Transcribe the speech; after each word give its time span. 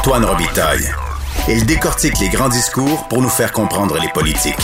Antoine 0.00 0.24
Robitaille. 0.24 0.88
Il 1.46 1.66
décortique 1.66 2.14
les 2.22 2.30
grands 2.30 2.48
discours 2.48 3.06
pour 3.10 3.20
nous 3.20 3.28
faire 3.28 3.52
comprendre 3.52 3.98
les 4.00 4.08
politiques. 4.14 4.56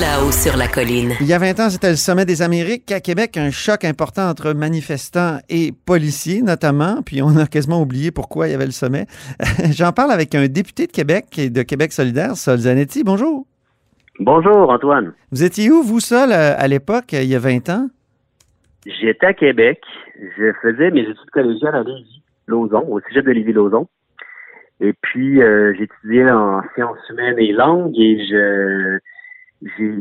Là-haut 0.00 0.32
sur 0.32 0.56
la 0.56 0.68
colline. 0.68 1.12
Il 1.20 1.26
y 1.26 1.34
a 1.34 1.38
20 1.38 1.60
ans, 1.60 1.68
c'était 1.68 1.90
le 1.90 1.96
sommet 1.96 2.24
des 2.24 2.40
Amériques. 2.40 2.90
À 2.92 3.00
Québec, 3.00 3.36
un 3.36 3.50
choc 3.50 3.84
important 3.84 4.30
entre 4.30 4.54
manifestants 4.54 5.36
et 5.50 5.72
policiers, 5.84 6.40
notamment. 6.40 7.02
Puis 7.04 7.20
on 7.20 7.36
a 7.36 7.46
quasiment 7.46 7.82
oublié 7.82 8.10
pourquoi 8.10 8.48
il 8.48 8.52
y 8.52 8.54
avait 8.54 8.64
le 8.64 8.70
sommet. 8.70 9.04
J'en 9.70 9.92
parle 9.92 10.12
avec 10.12 10.34
un 10.34 10.46
député 10.46 10.86
de 10.86 10.92
Québec 10.92 11.26
et 11.36 11.50
de 11.50 11.62
Québec 11.62 11.92
solidaire, 11.92 12.36
Sol 12.36 12.56
Zanetti. 12.56 13.04
Bonjour. 13.04 13.44
Bonjour, 14.18 14.70
Antoine. 14.70 15.12
Vous 15.30 15.44
étiez 15.44 15.70
où, 15.70 15.82
vous, 15.82 16.00
Sol, 16.00 16.32
à 16.32 16.66
l'époque, 16.68 17.12
il 17.12 17.24
y 17.24 17.34
a 17.34 17.38
20 17.38 17.68
ans? 17.68 17.88
J'étais 18.86 19.26
à 19.26 19.34
Québec. 19.34 19.82
Je 20.38 20.52
faisais 20.62 20.90
mes 20.90 21.02
études 21.02 21.30
collégiales 21.34 21.74
à 21.74 21.82
Lévis, 21.82 22.22
Au 22.48 23.00
sujet 23.00 23.22
de 23.22 23.30
Lévis-Lauson. 23.30 23.88
Et 24.80 24.92
puis, 24.92 25.42
euh, 25.42 25.74
j'étudiais 25.74 26.30
en 26.30 26.62
sciences 26.74 26.98
humaines 27.10 27.38
et 27.38 27.52
langues 27.52 27.98
et 27.98 28.26
je 28.26 28.98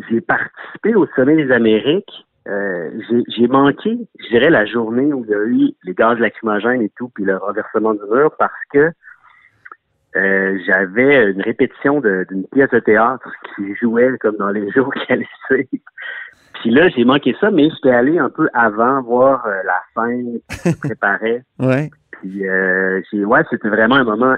j'ai 0.10 0.20
participé 0.20 0.96
au 0.96 1.08
sommet 1.16 1.38
des 1.38 1.50
Amériques. 1.52 2.26
Euh, 2.48 2.92
j'ai 3.30 3.48
manqué, 3.48 3.98
je 4.20 4.28
dirais, 4.28 4.50
la 4.50 4.66
journée 4.66 5.14
où 5.14 5.24
il 5.24 5.32
y 5.32 5.34
a 5.34 5.44
eu 5.46 5.72
les 5.84 5.94
gaz 5.94 6.20
lacrymogènes 6.20 6.82
et 6.82 6.92
tout, 6.98 7.10
puis 7.16 7.24
le 7.24 7.38
renversement 7.38 7.94
du 7.94 8.02
mur, 8.12 8.36
parce 8.38 8.52
que 8.72 8.92
euh, 10.18 10.60
j'avais 10.68 11.32
une 11.32 11.42
répétition 11.42 12.02
d'une 12.02 12.46
pièce 12.52 12.70
de 12.70 12.80
théâtre 12.80 13.30
qui 13.56 13.74
jouait 13.76 14.18
comme 14.20 14.36
dans 14.36 14.52
les 14.52 14.70
jours 14.76 14.94
qui 14.94 15.12
allaient 15.12 15.28
Puis 16.62 16.70
là, 16.70 16.90
j'ai 16.90 17.06
manqué 17.06 17.34
ça, 17.40 17.50
mais 17.50 17.70
j'étais 17.70 17.96
allé 17.96 18.20
un 18.20 18.30
peu 18.30 18.50
avant 18.54 19.02
voir 19.02 19.48
la 19.66 19.82
fin, 19.96 20.22
qui 20.50 20.70
se 20.70 20.78
préparait. 20.78 21.44
ouais. 21.60 21.90
Puis 22.26 22.48
euh, 22.48 23.02
ouais, 23.14 23.42
c'était 23.50 23.70
vraiment 23.70 23.96
un 23.96 24.04
moment 24.04 24.36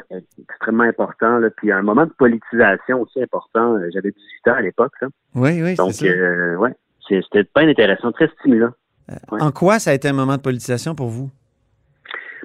extrêmement 0.49 0.83
important. 0.83 1.39
Là. 1.39 1.49
Puis 1.55 1.71
un 1.71 1.81
moment 1.81 2.05
de 2.05 2.11
politisation 2.17 3.01
aussi 3.01 3.21
important. 3.21 3.75
Euh, 3.75 3.87
j'avais 3.93 4.11
18 4.11 4.51
ans 4.51 4.55
à 4.55 4.61
l'époque. 4.61 4.93
Oui, 5.35 5.61
oui, 5.61 5.75
Donc. 5.75 5.93
Euh, 6.03 6.55
ouais, 6.55 6.73
c'était 7.07 7.47
bien 7.55 7.69
intéressant, 7.69 8.11
très 8.11 8.27
stimulant. 8.39 8.71
En 9.31 9.51
quoi 9.51 9.79
ça 9.79 9.91
a 9.91 9.93
été 9.93 10.09
un 10.09 10.13
moment 10.13 10.35
de 10.35 10.41
politisation 10.41 10.95
pour 10.95 11.07
vous? 11.07 11.29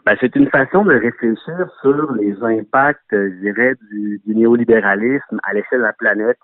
Ben, 0.06 0.16
c'est 0.20 0.34
une 0.36 0.48
façon 0.48 0.84
de 0.84 0.94
réfléchir 0.94 1.68
sur 1.80 2.12
les 2.12 2.36
impacts, 2.42 3.00
je 3.10 3.40
dirais, 3.40 3.74
du, 3.90 4.20
du 4.24 4.34
néolibéralisme 4.34 5.40
à 5.42 5.54
l'échelle 5.54 5.78
de 5.78 5.84
la 5.84 5.92
planète. 5.92 6.38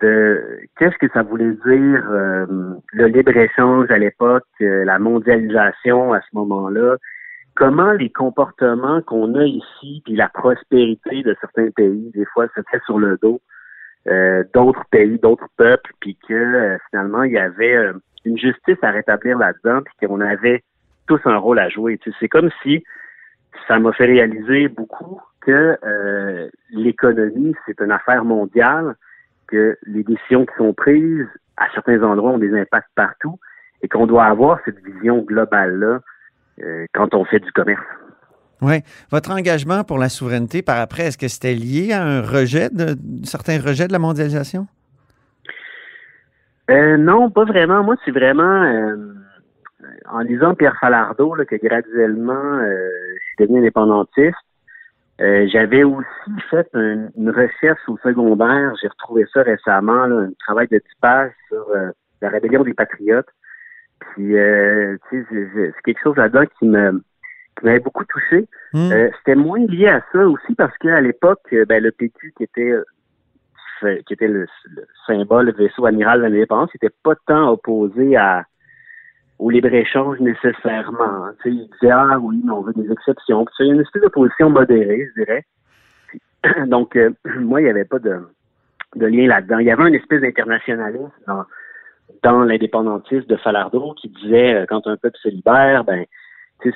De 0.00 0.60
qu'est-ce 0.78 0.96
que 0.98 1.10
ça 1.12 1.22
voulait 1.22 1.52
dire 1.52 2.02
le 2.92 3.06
libre-échange 3.06 3.90
à 3.90 3.98
l'époque, 3.98 4.44
la 4.60 4.98
mondialisation 4.98 6.12
à 6.12 6.20
ce 6.20 6.28
moment-là, 6.34 6.96
comment 7.56 7.92
les 7.92 8.10
comportements 8.10 9.02
qu'on 9.02 9.34
a 9.34 9.44
ici, 9.44 10.02
puis 10.04 10.14
la 10.14 10.28
prospérité 10.28 11.22
de 11.22 11.34
certains 11.40 11.70
pays, 11.70 12.12
des 12.14 12.26
fois, 12.26 12.46
se 12.54 12.60
fait 12.70 12.80
sur 12.84 12.98
le 12.98 13.18
dos 13.20 13.40
euh, 14.08 14.44
d'autres 14.54 14.84
pays, 14.90 15.18
d'autres 15.18 15.48
peuples, 15.56 15.90
puis 15.98 16.16
que 16.28 16.34
euh, 16.34 16.78
finalement, 16.90 17.24
il 17.24 17.32
y 17.32 17.38
avait 17.38 17.74
euh, 17.74 17.92
une 18.24 18.38
justice 18.38 18.78
à 18.82 18.90
rétablir 18.90 19.36
là-dedans, 19.36 19.80
puis 19.82 20.06
qu'on 20.06 20.20
avait 20.20 20.62
tous 21.08 21.18
un 21.24 21.38
rôle 21.38 21.58
à 21.58 21.68
jouer. 21.68 21.98
Tu 21.98 22.10
sais, 22.10 22.16
c'est 22.20 22.28
comme 22.28 22.50
si 22.62 22.84
ça 23.66 23.80
m'a 23.80 23.92
fait 23.92 24.04
réaliser 24.04 24.68
beaucoup 24.68 25.20
que 25.40 25.78
l'économie, 26.70 27.54
c'est 27.64 27.80
une 27.80 27.92
affaire 27.92 28.24
mondiale, 28.24 28.96
que 29.46 29.78
les 29.86 30.02
décisions 30.02 30.44
qui 30.44 30.54
sont 30.56 30.74
prises 30.74 31.28
à 31.56 31.68
certains 31.72 32.02
endroits 32.02 32.32
ont 32.32 32.38
des 32.38 32.52
impacts 32.52 32.90
partout, 32.94 33.38
et 33.82 33.88
qu'on 33.88 34.06
doit 34.06 34.24
avoir 34.24 34.58
cette 34.64 34.84
vision 34.84 35.22
globale-là 35.22 36.00
euh, 36.62 36.86
quand 36.94 37.14
on 37.14 37.24
fait 37.24 37.40
du 37.40 37.52
commerce. 37.52 37.84
Oui. 38.62 38.76
Votre 39.10 39.30
engagement 39.30 39.84
pour 39.84 39.98
la 39.98 40.08
souveraineté 40.08 40.62
par 40.62 40.80
après, 40.80 41.04
est-ce 41.04 41.18
que 41.18 41.28
c'était 41.28 41.54
lié 41.54 41.92
à 41.92 42.02
un 42.02 42.22
rejet, 42.22 42.70
de, 42.70 42.96
certains 43.24 43.60
rejets 43.60 43.86
de 43.86 43.92
la 43.92 43.98
mondialisation? 43.98 44.66
Euh, 46.70 46.96
non, 46.96 47.30
pas 47.30 47.44
vraiment. 47.44 47.84
Moi, 47.84 47.96
c'est 48.04 48.10
vraiment 48.10 48.62
euh, 48.62 48.96
en 50.10 50.20
lisant 50.20 50.54
Pierre 50.54 50.76
Falardeau 50.80 51.34
là, 51.34 51.44
que 51.44 51.56
graduellement 51.56 52.58
je 52.60 53.26
suis 53.26 53.36
devenu 53.38 53.58
indépendantiste. 53.58 54.34
J'avais 55.18 55.82
aussi 55.82 56.40
fait 56.50 56.68
une 56.74 57.30
recherche 57.30 57.80
au 57.88 57.96
secondaire, 57.98 58.74
j'ai 58.80 58.88
retrouvé 58.88 59.24
ça 59.32 59.42
récemment, 59.42 60.06
là, 60.06 60.16
un 60.16 60.32
travail 60.38 60.68
de 60.68 60.78
typage 60.78 61.32
sur 61.48 61.66
la 62.20 62.28
rébellion 62.28 62.64
des 62.64 62.74
patriotes. 62.74 63.28
Puis, 64.00 64.36
euh, 64.36 64.96
tu 65.08 65.26
sais, 65.30 65.48
c'est 65.54 65.82
quelque 65.84 66.02
chose 66.02 66.16
là-dedans 66.16 66.44
qui 66.58 66.66
me 66.66 67.02
qui 67.58 67.64
m'avait 67.64 67.80
beaucoup 67.80 68.04
touché. 68.04 68.46
Hmm. 68.74 68.92
Euh, 68.92 69.10
C'était 69.18 69.34
moins 69.34 69.64
lié 69.66 69.88
à 69.88 70.02
ça 70.12 70.26
aussi 70.28 70.54
parce 70.54 70.76
qu'à 70.78 71.00
l'époque, 71.00 71.40
euh, 71.52 71.64
ben, 71.64 71.82
le 71.82 71.90
PQ 71.90 72.34
qui 72.36 72.44
était 72.44 72.74
qui 74.06 74.14
était 74.14 74.28
le, 74.28 74.46
symbole, 75.06 75.46
le 75.46 75.52
vaisseau 75.52 75.84
amiral 75.84 76.20
de 76.20 76.24
l'indépendance, 76.24 76.70
n'était 76.74 76.94
pas 77.02 77.14
tant 77.26 77.50
opposé 77.50 78.16
à 78.16 78.44
au 79.38 79.50
libre-échange 79.50 80.18
nécessairement. 80.20 81.28
Tu 81.42 81.50
sais, 81.50 81.56
il 81.56 81.68
disait 81.72 81.92
Ah 81.92 82.18
oui, 82.18 82.40
mais 82.44 82.52
on 82.52 82.62
veut 82.62 82.72
des 82.72 82.90
exceptions. 82.90 83.44
Puis, 83.44 83.54
il 83.60 83.66
y 83.66 83.70
a 83.70 83.74
une 83.74 83.80
espèce 83.80 84.02
d'opposition 84.02 84.50
modérée, 84.50 85.10
je 85.14 85.22
dirais. 85.22 85.44
donc, 86.66 86.96
euh, 86.96 87.10
moi, 87.40 87.60
il 87.60 87.64
n'y 87.64 87.70
avait 87.70 87.84
pas 87.84 87.98
de, 87.98 88.18
de 88.94 89.06
lien 89.06 89.26
là-dedans. 89.26 89.58
Il 89.58 89.66
y 89.66 89.70
avait 89.70 89.88
une 89.88 89.94
espèce 89.94 90.20
d'internationalisme 90.20 91.10
dans 91.26 91.44
dans 92.22 92.40
l'indépendantisme 92.40 93.26
de 93.26 93.36
Falardeau 93.36 93.94
qui 94.00 94.08
disait 94.08 94.54
euh, 94.54 94.66
quand 94.68 94.86
un 94.86 94.96
peuple 94.96 95.18
se 95.22 95.28
libère, 95.28 95.84
ben 95.84 96.06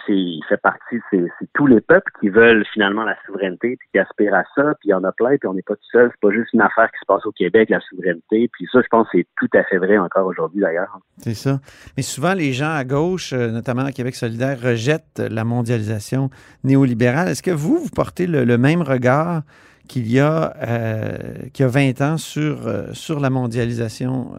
il 0.09 0.43
fait 0.49 0.61
partie, 0.61 0.97
c'est 1.11 1.29
tous 1.55 1.67
les 1.67 1.81
peuples 1.81 2.11
qui 2.21 2.29
veulent 2.29 2.65
finalement 2.73 3.05
la 3.05 3.17
souveraineté, 3.27 3.77
puis 3.77 3.89
qui 3.93 3.99
aspirent 3.99 4.35
à 4.35 4.45
ça, 4.55 4.75
puis 4.81 4.89
il 4.89 4.91
y 4.91 4.95
en 4.95 5.05
a 5.05 5.13
plein, 5.13 5.37
puis 5.37 5.49
on 5.49 5.55
n'est 5.55 5.63
pas 5.63 5.75
tout 5.75 5.91
seul. 5.91 6.11
C'est 6.11 6.21
pas 6.21 6.35
juste 6.35 6.53
une 6.53 6.61
affaire 6.61 6.91
qui 6.91 6.99
se 7.01 7.07
passe 7.07 7.25
au 7.27 7.33
Québec, 7.33 7.71
la 7.71 7.81
souveraineté. 7.81 8.49
Puis 8.53 8.69
ça, 8.71 8.81
je 8.83 8.89
pense, 8.89 9.07
c'est 9.13 9.27
tout 9.39 9.49
à 9.55 9.65
fait 9.65 9.79
vrai 9.79 9.99
encore 9.99 10.27
aujourd'hui, 10.27 10.61
d'ailleurs. 10.61 10.99
C'est 11.19 11.35
ça. 11.35 11.61
Mais 11.97 12.03
souvent, 12.03 12.35
les 12.35 12.53
gens 12.53 12.73
à 12.73 12.85
gauche, 12.85 13.33
euh, 13.33 13.51
notamment 13.51 13.85
à 13.85 13.93
Québec 13.93 14.15
solidaire, 14.15 14.61
rejettent 14.61 15.19
la 15.19 15.45
mondialisation 15.45 16.31
néolibérale. 16.63 17.29
Est-ce 17.29 17.43
que 17.43 17.51
vous, 17.51 17.79
vous 17.79 17.91
portez 17.91 18.27
le, 18.27 18.59
même 18.59 18.83
regard 18.83 19.43
qu'il 19.89 20.11
y 20.13 20.21
a 20.21 20.55
euh, 20.63 21.17
qu'il 21.53 21.65
y 21.65 21.69
a 21.69 21.69
20 21.69 22.01
ans 22.03 22.17
sur, 22.17 22.67
euh, 22.67 22.93
sur 22.93 23.19
la 23.19 23.31
mondialisation 23.31 24.33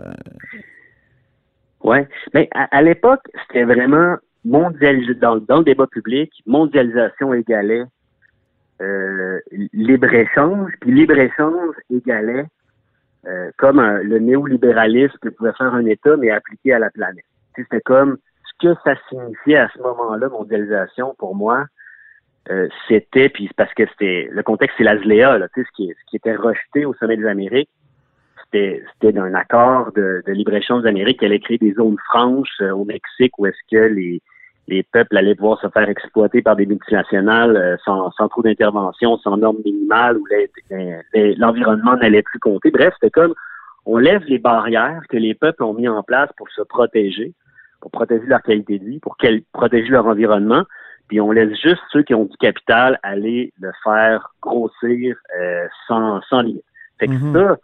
oui, 1.84 1.97
mais 2.34 2.50
à, 2.52 2.81
l'époque, 2.81 3.22
c'était 3.42 3.64
vraiment 3.64 4.18
mondialisé 4.46 5.14
dans, 5.16 5.38
dans, 5.38 5.59
le 5.59 5.64
débat 5.64 5.88
public, 5.88 6.31
mondialisation 6.46 7.34
égalait 7.34 7.84
euh, 8.81 9.40
libre-échange, 9.74 10.72
puis 10.80 10.91
libre-échange 10.91 11.75
égalait 11.90 12.46
euh, 13.28 13.52
comme 13.58 13.80
le 13.80 14.20
néolibéralisme 14.20 15.18
que 15.22 15.30
pouvait 15.30 15.53
faire 15.53 15.74
un 15.74 15.86
État, 15.86 16.18
mais 16.18 16.31
appliqué 16.31 16.74
à 16.74 16.80
la 16.80 16.90
planète. 16.90 17.25
C'était 17.56 17.81
comme 17.81 18.18
ce 18.46 18.68
que 18.68 18.75
ça 18.84 18.96
signifiait 19.09 19.58
à 19.58 19.70
ce 19.75 19.80
moment-là, 19.81 20.30
mondialisation, 20.30 21.16
pour 21.20 21.36
moi, 21.36 21.66
euh, 22.50 22.68
c'était, 22.88 23.30
puis 23.30 23.50
parce 23.56 23.74
que 23.75 23.86
c'était 23.88 24.28
le 24.31 24.41
contexte, 24.41 24.75
c'est 24.78 24.84
l'ASLEA, 24.84 25.38
là, 25.38 25.47
ce, 25.56 25.62
qui, 25.75 25.90
ce 25.90 26.09
qui 26.09 26.16
était 26.16 26.36
rejeté 26.36 26.86
au 26.86 26.96
sommet 26.96 27.18
des 27.18 27.28
Amériques, 27.28 27.70
c'était 28.51 29.17
un 29.17 29.34
accord 29.34 29.91
de, 29.94 30.23
de 30.25 30.31
libre-échange 30.31 30.84
d'Amérique 30.84 31.19
qui 31.19 31.25
allait 31.25 31.39
créer 31.39 31.57
des 31.57 31.73
zones 31.73 31.97
franches 32.09 32.59
euh, 32.62 32.72
au 32.72 32.85
Mexique 32.85 33.38
où 33.38 33.45
est-ce 33.45 33.57
que 33.72 33.94
les, 33.94 34.22
les 34.67 34.84
peuples 34.84 35.17
allaient 35.17 35.35
pouvoir 35.35 35.59
se 35.62 35.67
faire 35.69 35.89
exploiter 35.89 36.41
par 36.41 36.56
des 36.56 36.66
multinationales 36.66 37.56
euh, 37.56 37.78
sans, 37.85 38.11
sans 38.11 38.28
trop 38.28 38.41
d'intervention, 38.41 39.17
sans 39.17 39.38
normes 39.38 39.61
minimales, 39.63 40.17
où 40.17 40.25
l'environnement 41.38 41.95
n'allait 41.97 42.23
plus 42.23 42.40
compter. 42.40 42.72
Bref, 42.72 42.94
c'était 42.95 43.11
comme 43.11 43.34
on 43.85 43.97
lève 43.97 44.23
les 44.28 44.38
barrières 44.38 45.01
que 45.09 45.17
les 45.17 45.34
peuples 45.34 45.63
ont 45.63 45.73
mis 45.73 45.88
en 45.88 46.03
place 46.03 46.29
pour 46.38 46.50
se 46.50 46.61
protéger, 46.61 47.34
pour 47.79 47.91
protéger 47.91 48.25
leur 48.28 48.41
qualité 48.44 48.79
de 48.79 48.85
vie, 48.85 49.00
pour 49.00 49.17
protéger 49.53 49.90
leur 49.90 50.06
environnement, 50.06 50.63
puis 51.07 51.19
on 51.19 51.31
laisse 51.31 51.59
juste 51.61 51.81
ceux 51.91 52.03
qui 52.03 52.13
ont 52.13 52.25
du 52.25 52.38
capital 52.38 52.99
aller 53.03 53.52
le 53.59 53.72
faire 53.84 54.34
grossir 54.41 55.17
euh, 55.37 55.67
sans, 55.87 56.22
sans 56.29 56.41
limite. 56.41 56.64
Fait 56.99 57.08
que 57.08 57.14
mm-hmm. 57.14 57.34
ça, 57.34 57.58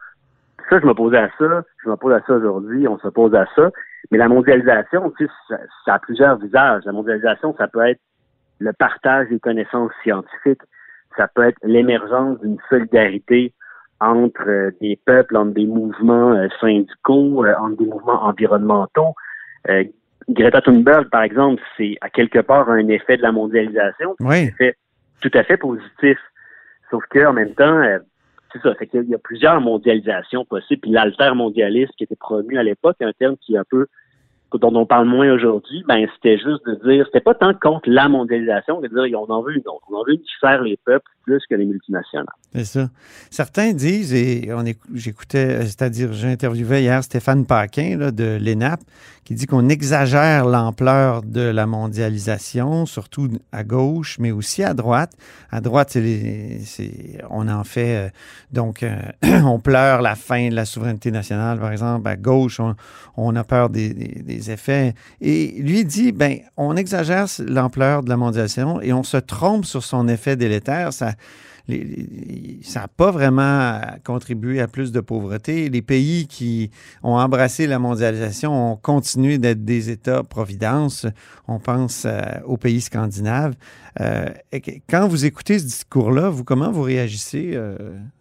ça, 0.70 0.80
je 0.80 0.86
me 0.86 0.94
posais 0.94 1.18
à 1.18 1.30
ça, 1.38 1.64
je 1.84 1.90
me 1.90 1.96
pose 1.96 2.14
à 2.14 2.22
ça 2.26 2.34
aujourd'hui, 2.34 2.88
on 2.88 2.98
se 3.00 3.08
pose 3.08 3.34
à 3.36 3.46
ça. 3.56 3.72
Mais 4.12 4.18
la 4.18 4.28
mondialisation, 4.28 5.12
tu 5.18 5.26
sais, 5.26 5.58
ça, 5.86 5.96
a 5.96 6.00
plusieurs 6.00 6.38
visages. 6.38 6.84
La 6.86 6.92
mondialisation, 6.92 7.56
ça 7.58 7.68
peut 7.68 7.86
être 7.86 8.00
le 8.60 8.74
partage 8.74 9.30
des 9.30 9.40
connaissances 9.40 9.92
scientifiques, 10.04 10.62
ça 11.16 11.28
peut 11.28 11.44
être 11.44 11.58
l'émergence 11.64 12.40
d'une 12.42 12.58
solidarité 12.70 13.54
entre 14.00 14.48
euh, 14.48 14.72
des 14.80 15.00
peuples, 15.06 15.36
entre 15.36 15.54
des 15.54 15.66
mouvements 15.66 16.34
euh, 16.34 16.48
syndicaux, 16.60 17.46
euh, 17.46 17.54
entre 17.60 17.78
des 17.78 17.86
mouvements 17.86 18.24
environnementaux. 18.26 19.16
Greta 20.30 20.62
Thunberg, 20.62 21.10
par 21.10 21.24
exemple, 21.24 21.62
c'est 21.78 21.98
à 22.02 22.10
quelque 22.10 22.40
part 22.40 22.70
un 22.70 22.88
effet 22.90 23.18
de 23.18 23.22
la 23.22 23.32
mondialisation, 23.32 24.16
oui. 24.20 24.44
effet 24.44 24.76
tout 25.22 25.32
à 25.34 25.44
fait 25.44 25.58
positif. 25.58 26.18
Sauf 26.90 27.04
que 27.10 27.26
en 27.26 27.34
même 27.34 27.54
temps, 27.54 27.82
c'est 28.52 28.62
ça. 28.62 28.74
Fait 28.76 28.88
qu'il 28.88 29.10
y 29.10 29.16
a 29.16 29.20
plusieurs 29.20 29.62
mondialisations 29.62 30.46
possibles. 30.46 30.82
Puis 30.82 30.92
l'altermondialisme 30.92 31.92
qui 31.98 32.04
était 32.04 32.16
promu 32.16 32.58
à 32.58 32.64
l'époque, 32.64 32.98
un 33.02 33.14
terme 33.14 33.38
qui 33.38 33.56
est 33.56 33.58
un 33.58 33.66
peu 33.70 33.88
dont 34.54 34.74
on 34.74 34.86
parle 34.86 35.08
moins 35.08 35.32
aujourd'hui, 35.32 35.84
ben 35.88 36.08
c'était 36.16 36.38
juste 36.38 36.66
de 36.66 36.76
dire, 36.90 37.06
c'était 37.08 37.20
pas 37.20 37.34
tant 37.34 37.54
contre 37.54 37.90
la 37.90 38.08
mondialisation, 38.08 38.80
de 38.80 38.88
dire 38.88 39.20
on 39.20 39.30
en 39.30 39.42
veut 39.42 39.54
une 39.54 39.68
autre, 39.68 39.84
on 39.90 39.96
en 39.96 40.04
veut 40.04 40.14
une 40.14 40.22
qui 40.22 40.34
sert 40.40 40.62
les 40.62 40.78
peuples 40.86 41.12
plus 41.28 41.44
que 41.50 41.56
les 41.56 41.66
multinationales. 41.66 42.26
C'est 42.56 42.66
ça. 42.66 42.90
Certains 43.30 43.74
disent, 43.74 44.14
et 44.14 44.50
j'écoutais, 44.94 45.66
c'est-à-dire 45.66 46.14
j'interviewais 46.14 46.84
hier 46.84 47.04
Stéphane 47.04 47.46
Paquin 47.46 48.12
de 48.12 48.38
l'ENAP, 48.42 48.80
qui 49.28 49.36
dit 49.36 49.46
qu'on 49.46 49.68
exagère 49.68 50.46
l'ampleur 50.46 51.22
de 51.22 51.42
la 51.42 51.66
mondialisation, 51.66 52.86
surtout 52.86 53.28
à 53.52 53.66
gauche, 53.66 54.20
mais 54.20 54.32
aussi 54.32 54.64
à 54.64 54.74
droite. 54.74 55.12
À 55.52 55.60
droite, 55.60 55.98
on 57.30 57.50
en 57.50 57.64
fait, 57.66 57.96
euh, 57.98 58.10
donc, 58.54 58.84
euh, 58.84 58.96
on 59.44 59.60
pleure 59.60 60.02
la 60.02 60.16
fin 60.16 60.48
de 60.48 60.56
la 60.56 60.64
souveraineté 60.64 61.12
nationale, 61.12 61.60
par 61.60 61.74
exemple. 61.74 62.08
À 62.08 62.16
gauche, 62.16 62.62
on, 63.18 63.36
a 63.36 63.44
peur 63.44 63.70
des, 63.70 63.94
des, 63.94 64.50
effets. 64.50 64.94
Et 65.20 65.62
lui 65.62 65.84
dit, 65.84 66.14
ben, 66.14 66.38
on 66.56 66.78
exagère 66.78 67.26
l'ampleur 67.46 68.04
de 68.04 68.10
la 68.10 68.16
mondialisation 68.16 68.80
et 68.80 68.94
on 68.94 69.04
se 69.04 69.18
trompe 69.18 69.66
sur 69.66 69.84
son 69.84 70.08
effet 70.08 70.38
délétère. 70.38 70.94
Ça, 70.94 71.16
ça 72.62 72.82
n'a 72.82 72.88
pas 72.88 73.12
vraiment 73.12 73.80
contribué 74.06 74.62
à 74.62 74.68
plus 74.68 74.92
de 74.92 75.02
pauvreté. 75.02 75.70
Les 75.70 75.82
pays 75.82 76.28
qui 76.28 76.72
ont 77.04 77.16
embrassé 77.16 77.68
la 77.68 77.78
mondialisation 77.78 78.72
ont 78.72 78.76
continué 78.78 79.38
d'être 79.38 79.66
des 79.66 79.90
États-providence. 79.90 81.06
On 81.48 81.60
pense 81.60 82.06
euh, 82.06 82.22
aux 82.46 82.58
pays 82.58 82.80
scandinaves. 82.80 83.56
Euh, 84.00 84.28
quand 84.90 85.08
vous 85.08 85.26
écoutez 85.26 85.60
ce 85.60 85.66
discours-là, 85.66 86.30
vous 86.30 86.46
comment 86.46 86.72
vous 86.72 86.84
réagissez, 86.84 87.52
euh, 87.56 87.76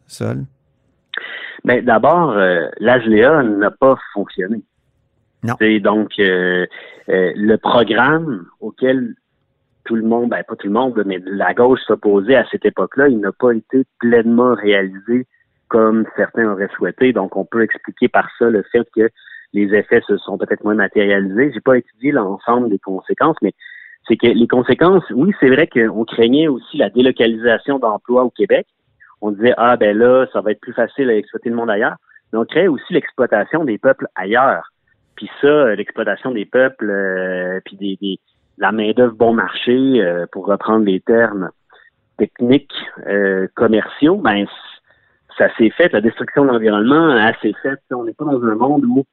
Sol? 0.08 0.44
Ben, 1.64 1.84
d'abord, 1.84 2.34
l'ASLEA 2.78 3.42
n'a 3.42 3.70
pas 3.70 3.96
fonctionné. 4.12 4.62
Non. 5.42 5.54
donc, 5.80 6.10
le 6.18 7.56
programme 7.56 8.46
auquel 8.60 9.14
tout 9.86 9.96
le 9.96 10.02
monde, 10.02 10.30
ben 10.30 10.42
pas 10.46 10.56
tout 10.56 10.66
le 10.66 10.72
monde, 10.72 11.02
mais 11.06 11.20
la 11.24 11.54
gauche 11.54 11.80
s'opposait 11.86 12.36
à 12.36 12.44
cette 12.50 12.66
époque-là, 12.66 13.08
il 13.08 13.20
n'a 13.20 13.32
pas 13.32 13.52
été 13.52 13.84
pleinement 13.98 14.54
réalisé 14.54 15.26
comme 15.68 16.04
certains 16.16 16.50
auraient 16.50 16.70
souhaité. 16.76 17.12
Donc, 17.12 17.36
on 17.36 17.44
peut 17.44 17.62
expliquer 17.62 18.08
par 18.08 18.28
ça 18.38 18.50
le 18.50 18.62
fait 18.70 18.86
que 18.94 19.08
les 19.52 19.74
effets 19.74 20.02
se 20.06 20.16
sont 20.18 20.38
peut-être 20.38 20.64
moins 20.64 20.74
matérialisés. 20.74 21.52
J'ai 21.52 21.60
pas 21.60 21.78
étudié 21.78 22.12
l'ensemble 22.12 22.68
des 22.68 22.78
conséquences, 22.78 23.36
mais 23.42 23.52
c'est 24.06 24.16
que 24.16 24.26
les 24.26 24.46
conséquences, 24.46 25.04
oui, 25.10 25.32
c'est 25.40 25.48
vrai 25.48 25.66
qu'on 25.66 26.04
craignait 26.04 26.48
aussi 26.48 26.76
la 26.76 26.90
délocalisation 26.90 27.78
d'emplois 27.78 28.24
au 28.24 28.30
Québec. 28.30 28.66
On 29.20 29.32
disait, 29.32 29.54
ah 29.56 29.76
ben 29.76 29.96
là, 29.96 30.26
ça 30.32 30.40
va 30.40 30.52
être 30.52 30.60
plus 30.60 30.74
facile 30.74 31.10
à 31.10 31.16
exploiter 31.16 31.48
le 31.48 31.56
monde 31.56 31.70
ailleurs. 31.70 31.96
Mais 32.32 32.38
on 32.38 32.44
crée 32.44 32.68
aussi 32.68 32.92
l'exploitation 32.92 33.64
des 33.64 33.78
peuples 33.78 34.06
ailleurs. 34.14 34.70
Puis 35.16 35.30
ça, 35.40 35.74
l'exploitation 35.74 36.32
des 36.32 36.44
peuples, 36.44 36.90
euh, 36.90 37.60
puis 37.64 37.76
des, 37.76 37.96
des, 38.00 38.20
la 38.58 38.72
main-d'œuvre 38.72 39.14
bon 39.14 39.34
marché, 39.34 40.02
euh, 40.02 40.26
pour 40.32 40.46
reprendre 40.46 40.84
les 40.84 41.00
termes 41.00 41.50
techniques 42.18 42.74
euh, 43.06 43.46
commerciaux, 43.54 44.16
ben 44.16 44.46
ça 45.36 45.54
s'est 45.56 45.70
fait, 45.70 45.92
la 45.92 46.00
destruction 46.00 46.44
de 46.44 46.50
l'environnement 46.50 47.10
a 47.10 47.32
s'est 47.40 47.54
faite. 47.62 47.80
On 47.90 48.04
n'est 48.04 48.14
pas 48.14 48.24
dans 48.24 48.42
un 48.42 48.54
monde 48.54 48.84
où 48.84 49.04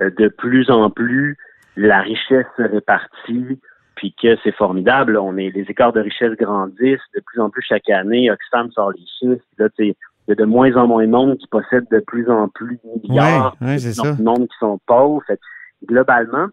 euh, 0.00 0.10
de 0.18 0.28
plus 0.28 0.70
en 0.70 0.90
plus 0.90 1.36
la 1.76 2.00
richesse 2.00 2.46
se 2.56 2.62
répartit, 2.62 3.60
puis 3.94 4.14
que 4.20 4.36
c'est 4.42 4.54
formidable. 4.54 5.16
On 5.16 5.36
est, 5.36 5.50
les 5.50 5.62
écarts 5.62 5.92
de 5.92 6.00
richesse 6.00 6.32
grandissent 6.32 6.98
de 7.14 7.22
plus 7.24 7.40
en 7.40 7.50
plus 7.50 7.62
chaque 7.62 7.88
année. 7.88 8.30
Oxfam 8.30 8.70
sort 8.72 8.92
les 8.92 9.06
chiffres. 9.18 9.44
Là, 9.58 9.68
il 9.78 9.94
y 10.28 10.32
a 10.32 10.34
de 10.34 10.44
moins 10.44 10.74
en 10.76 10.88
moins 10.88 11.06
de 11.06 11.10
monde 11.10 11.38
qui 11.38 11.46
possède 11.46 11.86
de 11.90 12.00
plus 12.00 12.28
en 12.28 12.48
plus 12.48 12.80
de 12.82 13.08
milliards. 13.08 13.56
Ouais, 13.60 13.76
de 13.76 14.22
monde 14.22 14.48
qui 14.48 14.56
sont 14.58 14.80
pauvres. 14.86 15.22
Fait, 15.26 15.38
globalement, 15.86 16.48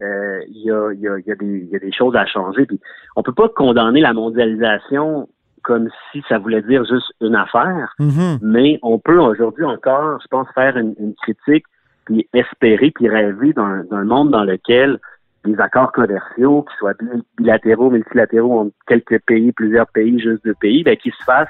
il 0.00 0.62
y, 0.64 0.70
a, 0.70 0.92
y, 0.92 1.08
a, 1.08 1.18
y, 1.18 1.30
a 1.30 1.34
des, 1.34 1.68
y 1.70 1.76
a 1.76 1.78
des 1.78 1.92
choses 1.92 2.16
à 2.16 2.26
changer. 2.26 2.66
Puis 2.66 2.80
on 3.16 3.22
peut 3.22 3.34
pas 3.34 3.48
condamner 3.48 4.00
la 4.00 4.12
mondialisation 4.12 5.28
comme 5.62 5.88
si 6.10 6.22
ça 6.28 6.38
voulait 6.38 6.62
dire 6.62 6.84
juste 6.84 7.12
une 7.20 7.34
affaire, 7.34 7.94
mm-hmm. 7.98 8.38
mais 8.42 8.78
on 8.82 8.98
peut 8.98 9.18
aujourd'hui 9.18 9.64
encore, 9.64 10.18
je 10.22 10.26
pense, 10.28 10.48
faire 10.54 10.76
une, 10.76 10.94
critique, 11.22 11.64
puis 12.06 12.28
espérer, 12.32 12.90
puis 12.90 13.08
rêver 13.08 13.52
d'un 13.52 14.04
monde 14.04 14.30
dans 14.30 14.44
lequel 14.44 14.98
des 15.44 15.58
accords 15.58 15.92
commerciaux, 15.92 16.62
qui 16.62 16.76
soient 16.78 16.92
bilatéraux, 17.38 17.90
multilatéraux 17.90 18.60
entre 18.60 18.74
quelques 18.86 19.20
pays, 19.22 19.52
plusieurs 19.52 19.86
pays, 19.88 20.18
juste 20.18 20.44
deux 20.44 20.54
pays, 20.54 20.82
ben, 20.82 20.96
qui 20.96 21.10
se 21.10 21.24
fassent 21.24 21.48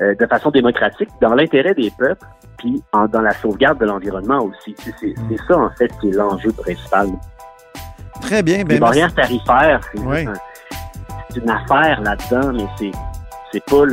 euh, 0.00 0.14
de 0.14 0.26
façon 0.26 0.50
démocratique, 0.50 1.08
dans 1.20 1.34
l'intérêt 1.34 1.74
des 1.74 1.90
peuples, 1.96 2.24
puis 2.58 2.82
en, 2.92 3.06
dans 3.06 3.20
la 3.20 3.32
sauvegarde 3.32 3.78
de 3.78 3.86
l'environnement 3.86 4.42
aussi. 4.44 4.74
C'est 4.76 5.14
ça, 5.46 5.58
en 5.58 5.70
fait, 5.70 5.90
qui 6.00 6.08
est 6.08 6.16
l'enjeu 6.16 6.52
principal. 6.52 7.08
Très 8.26 8.42
bien. 8.42 8.64
Ben, 8.64 8.74
les 8.74 8.80
barrières 8.80 9.14
tarifaires, 9.14 9.80
c'est 9.94 11.40
une 11.40 11.50
affaire 11.50 12.00
là-dedans, 12.02 12.52
mais 12.52 12.66
c'est 12.78 12.92
c'est 13.52 13.64
pas 13.64 13.84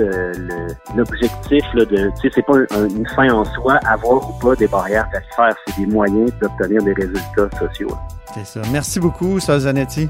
l'objectif 0.96 1.64
le, 1.74 1.86
de, 1.86 2.12
tu 2.20 2.22
sais, 2.22 2.32
c'est 2.36 2.46
pas 2.46 2.58
une 2.72 3.08
fin 3.16 3.30
en 3.30 3.46
soi, 3.46 3.80
avoir 3.86 4.30
ou 4.30 4.34
pas 4.40 4.56
des 4.56 4.68
barrières 4.68 5.08
tarifaires, 5.12 5.56
c'est 5.68 5.80
des 5.80 5.86
moyens 5.86 6.32
d'obtenir 6.42 6.84
des 6.84 6.94
résultats 6.94 7.50
sociaux. 7.60 7.96
C'est 8.34 8.46
ça. 8.46 8.62
Merci 8.72 9.00
beaucoup, 9.00 9.40
Zanetti. 9.40 10.10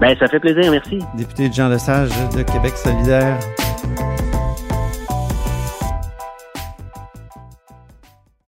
Ben, 0.00 0.16
ça 0.18 0.26
fait 0.26 0.40
plaisir, 0.40 0.70
merci. 0.70 0.98
Député 1.14 1.50
Jean 1.52 1.68
Lesage 1.68 2.10
de 2.34 2.42
Québec 2.42 2.76
solidaire. 2.76 3.38